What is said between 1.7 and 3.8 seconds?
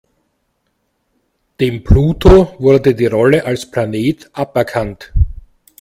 Pluto wurde die Rolle als